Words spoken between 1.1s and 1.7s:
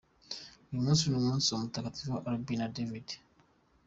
umunsi wa